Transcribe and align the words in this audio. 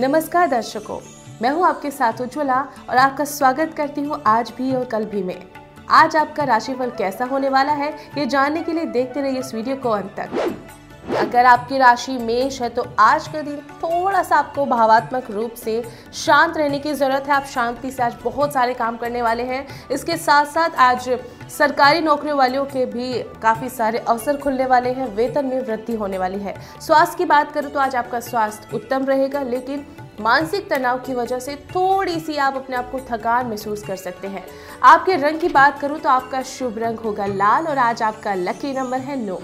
नमस्कार 0.00 0.48
दर्शकों, 0.48 0.98
मैं 1.42 1.50
हूँ 1.50 1.64
आपके 1.66 1.90
साथ 1.90 2.20
उज्ज्वला 2.22 2.60
और 2.90 2.96
आपका 2.96 3.24
स्वागत 3.24 3.72
करती 3.76 4.00
हूँ 4.00 4.20
आज 4.26 4.52
भी 4.58 4.74
और 4.74 4.84
कल 4.84 5.04
भी 5.04 5.22
में। 5.22 5.42
आज 5.90 6.16
आपका 6.16 6.44
राशिफल 6.44 6.90
कैसा 6.90 7.24
होने 7.24 7.48
वाला 7.48 7.72
है, 7.72 7.90
ये 8.18 8.26
जानने 8.26 8.62
के 8.62 8.72
लिए 8.72 8.84
देखते 8.86 9.20
रहिए 9.20 9.40
इस 9.40 9.54
वीडियो 9.54 9.76
को 9.76 9.90
अंत 9.90 10.14
तक। 10.16 10.67
अगर 11.18 11.46
आपकी 11.46 11.78
राशि 11.78 12.16
मेष 12.18 12.60
है 12.62 12.68
तो 12.68 12.84
आज 12.98 13.26
का 13.28 13.40
दिन 13.42 13.56
थोड़ा 13.78 14.22
सा 14.22 14.36
आपको 14.36 14.64
भावात्मक 14.66 15.30
रूप 15.30 15.54
से 15.54 15.82
शांत 16.14 16.56
रहने 16.56 16.78
की 16.78 16.92
ज़रूरत 16.92 17.24
है। 17.26 17.34
आप 17.34 17.44
शांति 17.44 17.90
से 17.90 18.02
आज 18.02 18.14
बहुत 18.24 18.52
सारे 18.52 18.74
काम 18.74 18.96
करने 18.96 19.22
वाले 19.22 19.42
हैं। 19.42 19.66
इसके 19.90 20.16
साथ 20.16 20.46
साथ 20.46 20.76
आज 20.80 21.08
सरकारी 21.50 22.00
नौकरी 22.00 22.32
वालों 22.32 22.64
के 22.64 22.84
भी 22.86 23.12
काफ़ी 23.42 23.68
सारे 23.68 23.98
अवसर 23.98 24.36
खुलने 24.36 24.66
वाले 24.66 24.90
हैं। 24.90 25.06
वेतन 25.14 25.46
में 25.46 25.60
वृद्धि 25.60 25.94
होने 25.94 26.18
वाली 26.18 26.38
है। 26.38 26.54
स्वास्थ्य 26.80 27.16
की 27.18 27.24
बात 27.24 27.52
करूँ 27.52 27.70
तो 27.70 27.80
आज 27.80 27.96
आपका 27.96 28.20
स्वास्थ्य 28.20 28.76
उत्तम 28.76 29.04
रहेगा, 29.04 29.42
लेकिन 29.42 29.86
मानसिक 30.20 30.68
तनाव 30.70 30.98
की 30.98 31.14
वजह 31.14 31.38
से 31.38 31.54
थोड़ी 31.70 32.18
सी 32.20 32.36
आप 32.36 32.56
अपने 32.56 32.76
आप 32.76 32.90
को 32.90 33.00
थकान 33.10 33.46
महसूस 33.46 33.82
कर 33.82 33.96
सकते 33.96 34.28
हैं। 34.28 34.44
आपके 34.84 35.16
रंग 35.18 35.40
की 35.40 35.48
बात 35.50 35.80
करूँ 35.80 35.98
तो 35.98 36.08
आपका 36.08 36.42
शुभ 36.48 36.78
रंग 36.78 36.98
होगा 36.98 37.26
लाल 37.26 37.66
और 37.66 37.78
आज 37.80 38.02
आपका 38.02 38.34
लकी 38.36 38.72
नंबर 38.74 39.00
है 39.00 39.20
नौ। 39.24 39.40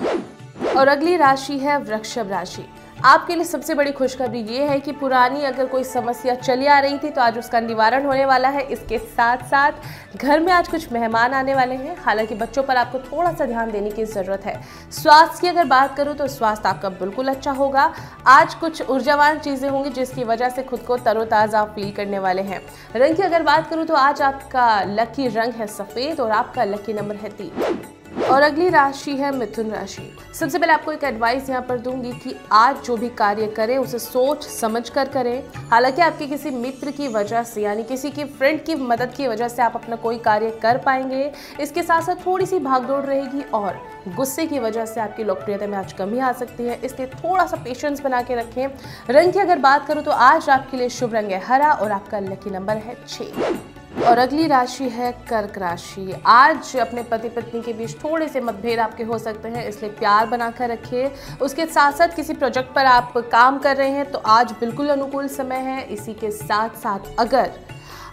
और 0.76 0.88
अगली 0.88 1.16
राशि 1.16 1.58
है 1.58 1.78
वृक्षभ 1.80 2.30
राशि। 2.30 2.64
आपके 3.04 3.34
लिए 3.34 3.44
सबसे 3.44 3.74
बड़ी 3.74 3.90
खुशखबरी 3.92 4.40
ये 4.48 4.64
है 4.64 4.78
कि 4.80 4.92
पुरानी 4.92 5.42
अगर 5.44 5.66
कोई 5.66 5.84
समस्या 5.84 6.34
चली 6.34 6.66
आ 6.66 6.78
रही 6.80 6.98
थी 6.98 7.10
तो 7.10 7.20
आज 7.20 7.38
उसका 7.38 7.60
निवारण 7.60 8.06
होने 8.06 8.24
वाला 8.24 8.48
है। 8.48 8.62
इसके 8.62 8.98
साथ 8.98 9.44
साथ 9.46 10.16
घर 10.16 10.40
में 10.40 10.52
आज 10.52 10.68
कुछ 10.68 10.92
मेहमान 10.92 11.32
आने 11.34 11.54
वाले 11.54 11.74
हैं। 11.74 11.96
हालाँकि 12.04 12.34
बच्चों 12.34 12.62
पर 12.62 12.76
आपको 12.76 12.98
थोड़ा 13.00 13.32
सा 13.32 13.46
ध्यान 13.46 13.70
देने 13.70 13.90
की 13.90 14.04
ज़रूरत 14.04 14.44
है। 14.46 14.60
स्वास्थ्य 14.92 15.40
की 15.40 15.48
अगर 15.48 15.64
बात 15.64 15.96
करूँ 15.96 16.14
तो 16.14 16.26
स्वास्थ्य 16.28 16.68
आपका 16.68 16.88
बिल्कुल 16.90 17.28
अच्छा 17.28 17.52
होगा। 17.52 17.92
आज 18.28 18.54
कुछ 18.54 18.82
ऊर्जावान 18.82 19.38
चीज़ें 19.38 19.68
होंगी, 19.68 19.90
जिसकी 19.90 20.24
वजह 20.24 20.48
से 20.48 20.62
खुद 20.62 20.80
को 20.80 20.96
तरोताज़ा 20.98 21.64
फील 21.66 21.90
करने 21.92 22.18
वाले 22.18 22.42
हैं। 22.42 22.60
रंग 22.96 23.16
की 23.16 23.22
अगर 23.22 23.42
बात 23.42 23.68
करूँ 23.70 23.84
तो 23.86 23.94
आज 23.96 24.22
आपका 24.22 24.82
लकी 24.90 25.28
रंग 25.30 25.52
है 25.52 25.66
सफ़ेद 25.68 26.20
और 26.20 26.30
आपका 26.32 26.64
लकी 26.64 26.92
नंबर 26.92 27.16
है 27.16 27.28
तीन। 27.30 27.93
और 28.24 28.42
अगली 28.42 28.68
राशि 28.68 29.12
है 29.12 29.30
मिथुन 29.30 29.70
राशि। 29.70 30.02
सबसे 30.34 30.58
पहले 30.58 30.72
आपको 30.72 30.92
एक 30.92 31.04
एडवाइस 31.04 31.48
यहाँ 31.50 31.62
पर 31.62 31.78
दूँगी 31.78 32.12
कि 32.14 32.34
आज 32.52 32.82
जो 32.84 32.96
भी 32.96 33.08
कार्य 33.08 33.46
करें, 33.46 33.76
उसे 33.78 33.98
सोच 33.98 34.46
समझ 34.48 34.88
कर। 34.88 35.08
करें 35.08 35.42
हालाँकि 35.70 36.02
आपके 36.02 36.26
किसी 36.26 36.50
मित्र 36.50 36.90
की 36.90 37.08
वजह 37.08 37.42
से, 37.42 37.62
यानी 37.62 37.82
किसी 37.82 38.10
की 38.10 38.24
फ्रेंड 38.24 38.62
की 38.64 38.74
मदद 38.74 39.12
की 39.16 39.28
वजह 39.28 39.48
से 39.48 39.62
आप 39.62 39.74
अपना 39.74 39.96
कोई 39.96 40.18
कार्य 40.18 40.50
कर 40.62 40.78
पाएँगे। 40.78 41.30
इसके 41.60 41.82
साथ 41.82 42.02
साथ 42.02 42.26
थोड़ी 42.26 42.46
सी 42.46 42.58
भागदौड़ 42.60 43.04
रहेगी 43.04 43.42
और 43.54 43.78
गुस्से 44.16 44.46
की 44.46 44.58
वजह 44.58 44.86
से 44.86 45.00
आपकी 45.00 45.24
लोकप्रियता 45.24 45.66
में 45.66 45.76
आज 45.78 45.92
कमी 45.92 46.18
आ 46.18 46.32
सकती 46.32 46.64
है। 46.64 46.80
इसलिए 46.84 47.08
थोड़ा 47.08 47.46
सा 47.46 47.56
पेशेंस 47.56 48.00
बना 48.00 48.22
के 48.22 48.34
रखें। 48.34 48.66
रंग 49.10 49.32
की 49.32 49.38
अगर 49.38 49.58
बात 49.58 49.86
करूँ 49.86 50.02
तो 50.02 50.10
आज 50.10 50.48
आपके 50.50 50.76
लिए 50.76 50.88
शुभ 50.90 51.14
रंग 51.14 51.30
है 51.30 51.44
हरा 51.44 51.72
और 51.72 51.92
आपका 51.92 52.18
लकी 52.20 52.50
नंबर 52.50 52.76
है 52.76 52.96
छः 53.08 53.73
और 53.96 54.18
अगली 54.18 54.46
राशि 54.46 54.88
है 54.88 55.10
कर्क 55.28 55.58
राशि। 55.58 56.14
आज 56.26 56.76
अपने 56.76 57.02
पति 57.02 57.28
पत्नी 57.28 57.60
के 57.62 57.72
बीच 57.72 57.94
थोड़े 57.98 58.28
से 58.28 58.40
मतभेद 58.40 58.78
आपके 58.78 59.04
हो 59.04 59.18
सकते 59.18 59.48
हैं, 59.48 59.66
इसलिए 59.68 59.90
प्यार 59.92 60.26
बनाकर 60.26 60.68
रखिए। 60.68 61.10
उसके 61.42 61.66
साथ 61.66 61.92
साथ 61.92 62.16
किसी 62.16 62.34
प्रोजेक्ट 62.34 62.74
पर 62.74 62.86
आप 62.86 63.16
काम 63.32 63.58
कर 63.58 63.76
रहे 63.76 63.90
हैं 63.90 64.10
तो 64.10 64.18
आज 64.18 64.52
बिल्कुल 64.60 64.88
अनुकूल 64.90 65.28
समय 65.28 65.60
है। 65.62 65.82
इसी 65.88 66.14
के 66.14 66.30
साथ 66.32 66.76
साथ 66.78 67.14
अगर 67.18 67.52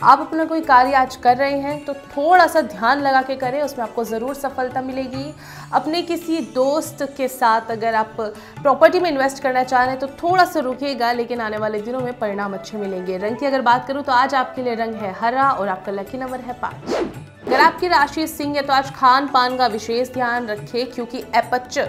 आप 0.03 0.19
अपना 0.19 0.45
कोई 0.45 0.61
कार्य 0.61 0.93
आज 0.93 1.15
कर 1.15 1.35
रहे 1.37 1.57
हैं 1.59 1.83
तो 1.85 1.93
थोड़ा 1.93 2.45
सा 2.47 2.61
ध्यान 2.63 3.01
लगा 3.01 3.21
के 3.21 3.35
करें, 3.35 3.61
उसमें 3.61 3.83
आपको 3.85 4.03
ज़रूर 4.03 4.33
सफलता 4.35 4.81
मिलेगी। 4.81 5.33
अपने 5.73 6.01
किसी 6.01 6.39
दोस्त 6.55 7.03
के 7.17 7.27
साथ 7.27 7.71
अगर 7.71 7.95
आप 7.95 8.15
प्रॉपर्टी 8.19 8.99
में 8.99 9.09
इन्वेस्ट 9.09 9.43
करना 9.43 9.63
चाह 9.63 9.83
रहे 9.83 9.91
हैं 9.91 9.99
तो 9.99 10.07
थोड़ा 10.23 10.45
सा 10.45 10.59
रुकिएगा 10.59 11.11
लेकिन 11.13 11.41
आने 11.41 11.57
वाले 11.57 11.81
दिनों 11.81 11.99
में 11.99 12.17
परिणाम 12.19 12.53
अच्छे 12.53 12.77
मिलेंगे। 12.77 13.17
रंग 13.17 13.37
की 13.37 13.45
अगर 13.45 13.61
बात 13.63 13.87
करूँ 13.87 14.03
तो 14.03 14.11
आज 14.13 14.35
आपके 14.35 14.63
लिए 14.63 14.75
रंग 14.75 14.95
है 14.95 15.13
हरा 15.19 15.49
और 15.51 15.69
आपका 15.69 15.91
लकी 15.91 16.17
नंबर 16.17 16.39
है 16.39 16.59
पाँच। 16.61 17.20
अगर 17.51 17.61
आपकी 17.61 17.87
राशि 17.87 18.25
सिंह 18.27 18.55
है 18.55 18.61
तो 18.61 18.73
आज 18.73 18.91
खान 18.95 19.25
पान 19.27 19.55
का 19.57 19.65
विशेष 19.67 20.09
ध्यान 20.09 20.45
रखें, 20.47 20.91
क्योंकि 20.91 21.21
अपच 21.35 21.79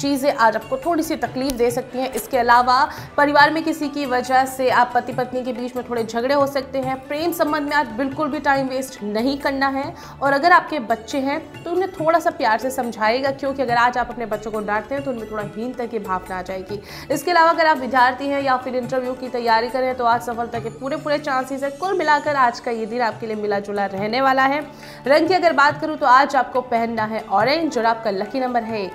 चीज़ें 0.00 0.32
आज 0.34 0.56
आपको 0.56 0.76
थोड़ी 0.76 1.02
सी 1.02 1.16
तकलीफ़ 1.16 1.54
दे 1.54 1.70
सकती 1.70 1.98
हैं। 1.98 2.10
इसके 2.12 2.38
अलावा, 2.38 2.78
परिवार 3.16 3.50
में 3.50 3.62
किसी 3.64 3.88
की 3.88 4.06
वजह 4.06 4.44
से 4.46 4.68
आप 4.72 4.92
पति 4.94 5.12
पत्नी 5.12 5.42
के 5.44 5.52
बीच 5.52 5.74
में 5.76 5.84
थोड़े 5.88 6.04
झगड़े 6.04 6.34
हो 6.34 6.46
सकते 6.46 6.78
हैं। 6.78 6.96
प्रेम 7.08 7.32
संबंध 7.32 7.68
में 7.68 7.76
आज 7.76 7.88
बिल्कुल 7.98 8.28
भी 8.28 8.38
टाइम 8.40 8.68
वेस्ट 8.68 9.02
नहीं 9.02 9.36
करना 9.38 9.68
है। 9.68 9.84
और 10.22 10.32
अगर 10.32 10.52
आपके 10.52 10.78
बच्चे 10.86 11.18
हैं 11.18 11.38
तो 11.62 11.70
उन्हें 11.72 11.90
थोड़ा 11.92 12.18
सा 12.18 12.30
प्यार 12.30 12.58
से 12.58 12.70
समझाएगा, 12.70 13.30
क्योंकि 13.32 13.62
अगर 13.62 13.76
आज 13.76 13.98
आप 13.98 14.10
अपने 14.10 14.26
बच्चों 14.26 14.50
को 14.50 14.60
डांटते 14.62 14.94
हैं 14.94 15.04
तो 15.04 15.10
उनमें 15.10 15.30
थोड़ा 15.30 15.44
हीनता 15.56 15.86
की 15.86 15.98
भावना 16.00 16.38
आ 16.38 16.42
जाएगी। 16.42 16.80
इसके 17.10 17.30
अलावा, 17.30 17.50
अगर 17.50 17.66
आप 17.66 17.78
विद्यार्थी 17.78 18.28
हैं 18.28 18.42
या 18.42 18.56
फिर 18.56 18.76
इंटरव्यू 18.76 19.12
की 19.14 19.28
तैयारी 19.28 19.68
करें 19.68 19.94
तो 19.96 20.04
आज 20.06 20.22
सफलता 20.22 20.58
के 20.58 20.70
पूरे 20.80 20.96
पूरे 20.96 21.18
चांसेस 21.20 21.62
है। 21.62 21.70
कुल 21.76 21.98
मिलाकर 21.98 22.36
आज 22.38 22.60
का 22.60 22.70
ये 22.72 22.86
दिन 22.86 23.00
आपके 23.02 23.26
लिए 23.26 23.36
मिला 23.36 23.58
जुला 23.60 23.86
रहने 23.88 24.20
वाला 24.20 24.42
है। 24.44 24.60
रंग 25.10 25.28
की 25.28 25.34
अगर 25.34 25.52
बात 25.54 25.80
करूँ 25.80 25.96
तो 25.96 26.06
आज 26.06 26.34
आपको 26.36 26.60
पहनना 26.68 27.04
है 27.04 27.24
ऑरेंज 27.32 27.78
और 27.78 27.84
आपका 27.86 28.10
लकी 28.12 28.40
नंबर 28.40 28.62
है 28.64 28.88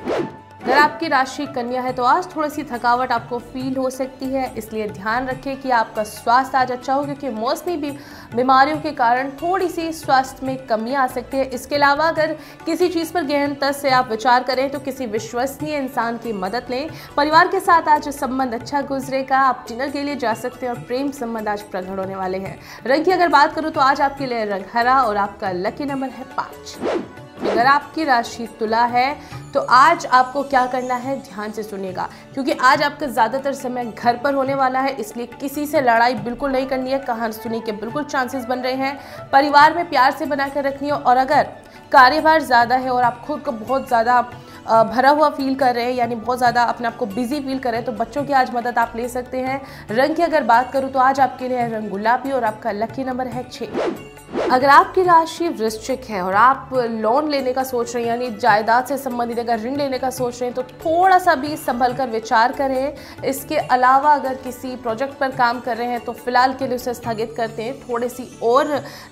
अगर 0.66 0.78
आपकी 0.78 1.08
राशि 1.08 1.46
कन्या 1.46 1.82
है 1.82 1.92
तो 1.94 2.04
आज 2.04 2.28
थोड़ी 2.36 2.50
सी 2.50 2.64
थकावट 2.64 3.12
आपको 3.12 3.38
फील 3.40 3.76
हो 3.78 3.90
सकती 3.90 4.26
है। 4.26 4.46
इसलिए 4.58 4.88
ध्यान 4.90 5.28
रखें 5.28 5.62
कि 5.62 5.70
आपका 5.72 6.04
स्वास्थ्य 6.04 6.58
आज 6.58 6.72
अच्छा 6.72 6.94
हो, 6.94 7.04
क्योंकि 7.04 7.30
मौसमी 7.32 7.76
भी 7.78 7.92
बीमारियों 8.36 8.78
के 8.78 8.92
कारण 8.94 9.30
थोड़ी 9.42 9.68
सी 9.70 9.92
स्वास्थ्य 9.94 10.46
में 10.46 10.66
कमी 10.68 10.94
आ 10.94 11.06
सकती 11.08 11.38
है। 11.38 11.44
इसके 11.48 11.76
अलावा 11.76 12.08
अगर 12.08 12.34
किसी 12.66 12.88
चीज़ 12.90 13.12
पर 13.14 13.24
गहनता 13.24 13.72
से 13.72 13.90
आप 13.90 14.10
विचार 14.10 14.44
करें 14.44 14.70
तो 14.70 14.80
किसी 14.80 15.06
विश्वसनीय 15.08 15.78
इंसान 15.78 16.18
की 16.18 16.34
मदद 16.36 16.68
लें। 16.70 16.90
परिवार 17.18 17.48
के 17.48 17.60
साथ 17.60 17.90
आज 17.90 18.10
संबंध 18.10 18.54
अच्छा 18.54 18.82
गुजरेगा, 18.84 19.40
आप 19.40 19.66
डिनर 19.68 19.92
के 19.92 20.04
लिए 20.04 20.16
जा 20.16 20.34
सकते 20.36 20.66
हैं 20.66 20.74
और 20.74 20.80
प्रेम 20.82 21.12
संबंध 21.12 21.48
आज 21.48 21.62
प्रकट 21.64 22.00
होने 22.00 22.16
वाले 22.16 22.38
हैं। 22.38 22.58
रंग 22.86 23.06
की 23.06 23.12
अगर 23.12 23.28
बात 23.30 23.54
करूँ 23.56 23.72
तो 23.72 23.82
आज 23.82 24.02
आपके 24.02 24.26
लिए 24.26 24.46
रंग 24.46 24.66
हरा 24.74 25.02
और 25.04 25.18
आपका 25.18 25.52
लकी 25.52 25.86
नंबर 25.86 26.10
है 26.10 26.26
पाँच। 26.38 27.24
अगर 27.42 27.66
आपकी 27.68 28.04
राशि 28.04 28.48
तुला 28.60 28.84
है 28.86 29.16
तो 29.54 29.60
आज 29.62 30.06
आपको 30.08 30.42
क्या 30.44 30.66
करना 30.68 30.96
है? 30.96 31.16
ध्यान 31.22 31.52
से 31.52 31.64
सुनिएगा। 31.64 32.08
क्योंकि 32.34 32.52
आज 32.54 32.82
आपका 32.84 33.08
ज़्यादातर 33.08 33.54
समय 33.54 33.86
घर 33.88 34.18
पर 34.18 34.34
होने 34.34 34.56
वाला 34.56 34.80
है, 34.80 34.96
इसलिए 34.96 35.26
किसी 35.40 35.66
से 35.66 35.82
लड़ाई 35.82 36.14
बिल्कुल 36.16 36.52
नहीं 36.52 36.66
करनी 36.68 36.92
है। 36.92 37.00
कहानी 37.02 37.34
सुनी 37.34 37.60
के 37.60 37.72
बिल्कुल 37.74 38.04
चांसेस 38.06 38.46
बन 38.46 38.60
रहे 38.60 38.74
हैं। 38.76 39.30
परिवार 39.32 39.76
में 39.76 39.90
प्यार 39.90 40.12
से 40.12 40.26
बनाकर 40.26 40.64
रखनी 40.64 40.88
है 40.88 40.94
और 40.96 41.18
अगर 41.18 41.44
कार्यभार 41.92 42.42
ज़्यादा 42.42 42.76
है 42.76 42.90
और 42.90 43.04
आप 43.04 43.22
खुद 43.26 43.42
को 43.42 43.52
बहुत 43.54 43.88
ज़्यादा 43.88 44.22
भरा 44.66 45.10
हुआ 45.10 45.30
फील 45.30 45.56
कर 45.56 45.76
रहे 45.76 45.86
हैं, 45.86 45.94
यानी 45.94 46.16
बहुत 46.16 46.38
ज़्यादा 46.38 46.64
अपने 46.64 46.88
आप 46.88 46.98
को 46.98 47.06
बिज़ी 47.08 47.40
फील 47.40 47.60
कर 47.60 47.72
रहे 47.72 47.82
हैं 47.82 47.86
तो 47.86 47.92
बच्चों 47.96 48.24
की 48.26 48.34
आज 48.34 48.54
मदद 48.56 48.78
आप 48.80 48.94
ले 48.96 49.08
सकते 49.10 49.40
हैं। 49.40 49.62
रंग 49.92 50.16
की 50.16 50.22
अगर 50.24 50.44
बात 50.46 50.72
करूँ 50.74 50.90
तो 50.92 51.00
आज 51.00 51.20
आपके 51.20 51.48
लिए 51.48 51.68
रंग 51.70 51.90
गुलाबी 51.90 52.32
और 52.32 52.44
आपका 52.44 52.72
लकी 52.74 53.04
नंबर 53.04 53.28
है 53.28 53.44
छः। 53.50 54.45
अगर 54.46 54.70
आपकी 54.70 55.04
राशि 55.04 55.48
वृश्चिक 55.50 56.04
है 56.06 56.22
और 56.22 56.34
आप 56.34 56.70
लोन 56.74 57.30
लेने 57.30 57.52
का 57.54 57.64
सोच 57.64 57.94
रहे 57.96 58.04
हैं, 58.04 58.10
यानी 58.10 58.30
जायदाद 58.32 58.86
से 58.86 58.98
संबंधित 58.98 59.40
अगर 59.40 59.60
ऋण 59.60 59.76
लेने 59.76 59.98
का 60.00 60.10
सोच 60.10 60.42
रहे 60.42 60.50
हैं 60.50 60.54
तो 60.56 60.64
थोड़ा 60.76 61.18
सा 61.20 61.34
भी 61.36 61.56
संभल 61.58 61.94
कर 61.94 62.10
विचार 62.10 62.52
करें। 62.52 63.24
इसके 63.26 63.56
अलावा 63.58 64.14
अगर 64.14 64.36
किसी 64.44 64.76
प्रोजेक्ट 64.76 65.18
पर 65.20 65.32
काम 65.32 65.60
कर 65.60 65.78
रहे 65.78 65.88
हैं 65.88 66.00
तो 66.00 66.12
फ़िलहाल 66.14 66.54
के 66.54 66.68
लिए 66.68 66.76
उसे 66.76 66.94
स्थगित 66.94 67.34
करते 67.38 67.64
हैं। 67.64 67.74
थोड़ी 67.80 68.10
सी 68.10 68.28
और 68.44 68.68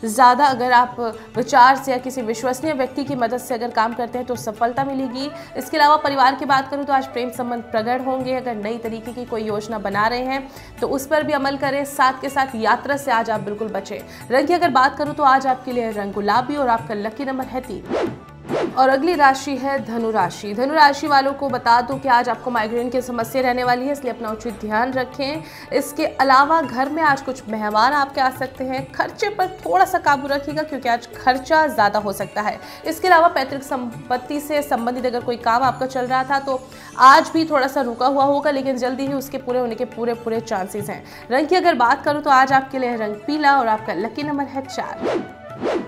ज़्यादा 0.05 0.45
अगर 0.45 0.71
आप 0.71 0.99
विचार 1.37 1.75
से 1.77 1.91
या 1.91 1.97
किसी 1.97 2.21
विश्वसनीय 2.21 2.73
व्यक्ति 2.73 3.03
की 3.03 3.15
मदद 3.15 3.39
से 3.39 3.53
अगर 3.53 3.71
काम 3.71 3.93
करते 3.93 4.17
हैं 4.17 4.27
तो 4.27 4.35
सफलता 4.35 4.83
मिलेगी। 4.85 5.29
इसके 5.57 5.77
अलावा 5.77 5.95
परिवार 5.97 6.35
की 6.35 6.45
बात 6.45 6.69
करूँ 6.71 6.85
तो 6.85 6.93
आज 6.93 7.07
प्रेम 7.07 7.31
संबंध 7.31 7.63
प्रगट 7.71 8.05
होंगे। 8.05 8.35
अगर 8.35 8.55
नई 8.57 8.77
तरीके 8.77 9.13
की 9.13 9.25
कोई 9.25 9.43
योजना 9.43 9.79
बना 9.79 10.07
रहे 10.07 10.23
हैं 10.23 10.47
तो 10.81 10.87
उस 10.89 11.07
पर 11.07 11.23
भी 11.23 11.33
अमल 11.33 11.57
करें। 11.57 11.83
साथ 11.87 12.21
के 12.21 12.29
साथ 12.29 12.55
यात्रा 12.57 12.97
से 12.97 13.11
आज 13.11 13.29
आप 13.29 13.41
बिल्कुल 13.41 13.67
बचें। 13.69 13.99
रंग 14.31 14.47
की 14.47 14.53
अगर 14.53 14.69
बात 14.71 14.97
करूँ 14.97 15.15
तो 15.15 15.21
आज 15.23 15.47
आपके 15.47 15.71
लिए 15.71 15.91
रंग 15.91 16.13
गुलाबी 16.13 16.55
और 16.55 16.67
आपका 16.67 16.93
लकी 16.93 17.25
नंबर 17.25 17.45
है 17.45 17.61
तीन। 17.61 18.32
और 18.73 18.89
अगली 18.89 19.13
राशि 19.15 19.55
है 19.57 19.77
धनु 19.85 20.09
राशि 20.11 20.53
धनु 20.53 20.73
राशि 20.73 21.07
वालों 21.07 21.33
को 21.33 21.49
बता 21.49 21.79
दूँ 21.81 21.99
कि 21.99 22.07
आज 22.09 22.29
आपको 22.29 22.51
माइग्रेन 22.51 22.89
की 22.89 23.01
समस्या 23.01 23.41
रहने 23.41 23.63
वाली 23.63 23.85
है, 23.85 23.91
इसलिए 23.91 24.13
अपना 24.13 24.29
उचित 24.29 24.59
ध्यान 24.61 24.93
रखें। 24.93 25.43
इसके 25.73 26.05
अलावा 26.05 26.61
घर 26.61 26.89
में 26.89 27.01
आज 27.03 27.21
कुछ 27.21 27.47
मेहमान 27.49 27.93
आपके 27.93 28.21
आ 28.21 28.29
सकते 28.31 28.63
हैं। 28.63 28.85
खर्चे 28.91 29.29
पर 29.29 29.47
थोड़ा 29.65 29.85
सा 29.85 29.97
काबू 29.99 30.27
रखिएगा, 30.27 30.63
क्योंकि 30.63 30.89
आज 30.89 31.07
खर्चा 31.15 31.65
ज़्यादा 31.67 31.99
हो 31.99 32.13
सकता 32.13 32.41
है। 32.41 32.59
इसके 32.85 33.07
अलावा 33.07 33.27
पैतृक 33.29 33.63
संपत्ति 33.63 34.39
से 34.39 34.61
संबंधित 34.63 35.05
अगर 35.05 35.23
कोई 35.23 35.37
काम 35.39 35.63
आपका 35.63 35.85
चल 35.87 36.05
रहा 36.05 36.23
था 36.23 36.39
तो 36.39 36.59
आज 37.01 37.29
भी 37.33 37.45
थोड़ा 37.45 37.67
सा 37.67 37.81
रुका 37.81 38.07
हुआ 38.07 38.23
होगा, 38.23 38.51
लेकिन 38.51 38.77
जल्दी 38.77 39.07
ही 39.07 39.13
उसके 39.13 39.37
पूरे 39.39 39.59
होने 39.59 39.75
के 39.75 39.85
पूरे 39.87 40.13
पूरे 40.15 40.39
चांसेस 40.41 40.89
हैं। 40.89 41.03
रंग 41.31 41.47
की 41.47 41.55
अगर 41.55 41.75
बात 41.75 42.03
करूँ 42.05 42.21
तो 42.21 42.29
आज 42.31 42.53
आपके 42.53 42.79
लिए 42.79 42.95
रंग 42.97 43.15
पीला 43.27 43.57
और 43.59 43.67
आपका 43.67 43.93
लकी 43.95 44.23
नंबर 44.23 44.43
है 44.45 44.65
चार। 44.65 45.42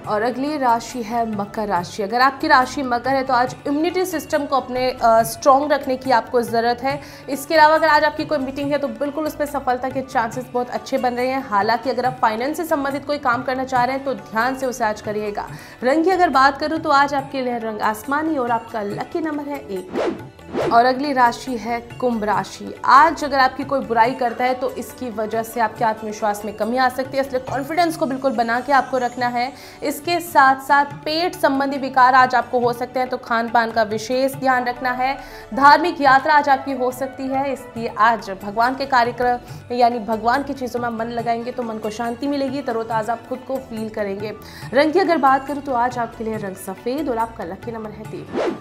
और 0.07 0.21
अगली 0.21 0.57
राशि 0.57 1.01
है 1.03 1.25
मकर 1.31 1.67
राशि। 1.67 2.03
अगर 2.03 2.21
आपकी 2.21 2.47
राशि 2.47 2.83
मकर 2.83 3.09
है 3.09 3.23
तो 3.23 3.33
आज 3.33 3.55
इम्यूनिटी 3.67 4.05
सिस्टम 4.05 4.45
को 4.45 4.55
अपने 4.55 4.91
स्ट्रॉन्ग 5.01 5.71
रखने 5.71 5.95
की 5.97 6.11
आपको 6.11 6.41
ज़रूरत 6.41 6.83
है। 6.83 6.99
इसके 7.29 7.55
अलावा 7.55 7.75
अगर 7.75 7.87
आज 7.87 8.03
आपकी 8.03 8.25
कोई 8.25 8.37
मीटिंग 8.37 8.71
है 8.71 8.77
तो 8.77 8.87
बिल्कुल 8.89 9.25
उस 9.25 9.35
पर 9.35 9.45
सफलता 9.45 9.89
के 9.89 10.01
चांसेस 10.03 10.45
बहुत 10.53 10.69
अच्छे 10.69 10.97
बन 10.97 11.13
रहे 11.13 11.27
हैं। 11.27 11.43
हालाँकि 11.47 11.89
अगर 11.89 12.05
आप 12.05 12.17
फाइनेंस 12.21 12.57
से 12.57 12.65
संबंधित 12.65 13.05
कोई 13.05 13.17
काम 13.19 13.43
करना 13.43 13.63
चाह 13.65 13.83
रहे 13.83 13.95
हैं 13.95 14.05
तो 14.05 14.13
ध्यान 14.13 14.55
से 14.55 14.65
उसे 14.65 14.83
आज 14.85 15.01
करिएगा। 15.01 15.47
रंग 15.83 16.03
की 16.03 16.11
अगर 16.11 16.29
बात 16.31 16.59
करूँ 16.59 16.79
तो 16.79 16.89
आज 16.91 17.13
आपके 17.13 17.41
लिए 17.41 17.57
रंग 17.59 17.81
आसमानी 17.83 18.37
और 18.37 18.51
आपका 18.51 18.81
लकी 18.83 19.21
नंबर 19.21 19.49
है 19.49 19.59
एक। 19.69 20.71
और 20.73 20.85
अगली 20.85 21.11
राशि 21.13 21.55
है 21.57 21.79
कुंभ 21.99 22.23
राशि। 22.23 22.73
आज 22.85 23.23
अगर 23.23 23.39
आपकी 23.39 23.63
कोई 23.63 23.79
बुराई 23.81 24.13
करता 24.15 24.43
है 24.43 24.53
तो 24.53 24.69
इसकी 24.73 25.09
वजह 25.11 25.43
से 25.43 25.59
आपके 25.61 25.83
आत्मविश्वास 25.85 26.43
में 26.45 26.53
कमी 26.57 26.77
आ 26.77 26.87
सकती 26.89 27.17
है, 27.17 27.23
इसलिए 27.23 27.41
कॉन्फिडेंस 27.41 27.97
को 27.97 28.05
बिल्कुल 28.05 28.31
बना 28.33 28.59
के 28.59 28.73
आपको 28.73 28.97
रखना 28.97 29.27
है। 29.27 29.51
इसके 29.95 30.19
साथ 30.19 30.61
साथ 30.61 30.85
पेट 31.03 31.35
संबंधी 31.35 31.77
विकार 31.77 32.13
आज 32.15 32.33
आपको 32.35 32.59
हो 32.59 32.71
सकते 32.73 32.99
हैं 32.99 33.07
तो 33.09 33.17
खान 33.17 33.49
पान 33.49 33.71
का 33.71 33.83
विशेष 33.85 34.33
ध्यान 34.35 34.65
रखना 34.65 34.91
है। 34.93 35.13
धार्मिक 35.53 36.01
यात्रा 36.01 36.33
आज 36.33 36.49
आपकी 36.49 36.71
हो 36.73 36.91
सकती 36.91 37.27
है, 37.27 37.51
इसलिए 37.53 37.87
आज 37.87 38.29
भगवान 38.43 38.75
के 38.75 38.85
कार्यक्रम, 38.87 39.75
यानी 39.75 39.99
भगवान 40.01 40.43
की 40.43 40.53
चीज़ों 40.53 40.81
में 40.81 40.89
मन 40.89 41.11
लगाएँगे 41.11 41.51
तो 41.51 41.63
मन 41.63 41.77
को 41.77 41.89
शांति 41.91 42.27
मिलेगी, 42.27 42.61
तरोताज़ा 42.61 43.13
आप 43.13 43.27
खुद 43.27 43.39
को 43.47 43.57
फील 43.59 43.89
करेंगे। 43.89 44.33
रंग 44.73 44.93
की 44.93 44.99
अगर 44.99 45.17
बात 45.19 45.47
करूँ 45.47 45.61
तो 45.61 45.73
आज 45.75 45.97
आपके 45.97 46.23
लिए 46.23 46.37
रंग 46.37 46.55
सफ़ेद 46.57 47.09
और 47.09 47.17
आपका 47.17 47.43
लकी 47.45 47.71
नंबर 47.71 47.89
है 47.91 48.11
तीन। 48.11 48.55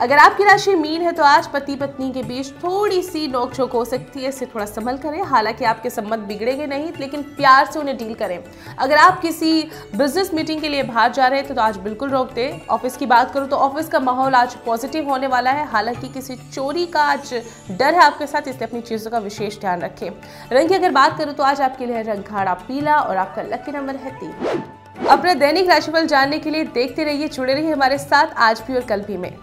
अगर 0.00 0.18
आपकी 0.18 0.44
राशि 0.44 0.74
मीन 0.74 1.02
है 1.02 1.10
तो 1.12 1.22
आज 1.22 1.46
पति 1.46 1.74
पत्नी 1.76 2.10
के 2.12 2.22
बीच 2.22 2.50
थोड़ी 2.54 3.00
सी 3.02 3.26
नोकझोंक 3.28 3.72
हो 3.72 3.84
सकती 3.84 4.20
है, 4.20 4.28
इससे 4.28 4.46
थोड़ा 4.46 4.64
संभल 4.66 4.96
करें। 4.98 5.22
हालाँकि 5.22 5.64
आपके 5.64 5.90
संबंध 5.90 6.20
बिगड़ेंगे 6.20 6.66
नहीं, 6.66 6.92
लेकिन 7.00 7.22
प्यार 7.32 7.66
से 7.66 7.78
उन्हें 7.78 7.96
डील 7.96 8.14
करें। 8.14 8.38
अगर 8.78 8.96
आप 8.96 9.20
किसी 9.22 9.62
बिज़नेस 9.96 10.32
मीटिंग 10.34 10.60
के 10.60 10.68
लिए 10.68 10.82
बाहर 10.82 11.12
जा 11.12 11.26
रहे 11.26 11.40
हैं 11.40 11.54
तो 11.54 11.60
आज 11.60 11.76
बिल्कुल 11.78 12.10
रोक 12.10 12.32
दें। 12.32 12.66
ऑफ़िस 12.68 12.96
की 12.96 13.06
बात 13.06 13.32
करूँ 13.34 13.48
तो 13.48 13.56
ऑफ़िस 13.58 13.88
का 13.88 14.00
माहौल 14.00 14.34
आज 14.34 14.54
पॉजिटिव 14.66 15.10
होने 15.10 15.26
वाला 15.26 15.50
है। 15.50 15.66
हालाँकि 15.68 16.08
किसी 16.08 16.36
चोरी 16.36 16.86
का 16.86 17.02
आज 17.02 17.34
डर 17.70 17.94
है 17.94 18.02
आपके 18.02 18.26
साथ, 18.26 18.40
इसलिए 18.40 18.66
अपनी 18.66 18.80
चीज़ों 18.82 19.10
का 19.10 19.18
विशेष 19.20 19.60
ध्यान 19.60 19.80
रखें। 19.80 20.10
रंग 20.52 20.68
की 20.68 20.74
अगर 20.74 20.90
बात 20.92 21.18
करूँ 21.18 21.34
तो 21.34 21.42
आज 21.42 21.60
आपके 21.60 21.86
लिए 21.86 22.02
रंग 22.02 22.24
खाड़ा 22.24 22.54
पीला 22.62 22.96
और 22.96 23.16
आपका 23.16 23.42
लकी 23.44 23.72
नंबर 23.72 23.96
है 23.96 24.18
तीन। 24.20 24.62
अपने 25.08 25.34
दैनिक 25.36 25.68
राशिफल 25.68 26.06
जानने 26.06 26.38
के 26.38 26.50
लिए 26.50 26.64
देखते 26.64 27.04
रहिए, 27.04 27.28
जुड़े 27.28 27.52
रहिए 27.54 27.72
हमारे 27.72 27.98
साथ 27.98 28.34
आज 28.38 28.62
भी 28.66 28.74
और 28.74 28.84
कल 28.84 29.02
भी 29.02 29.16
में। 29.16 29.36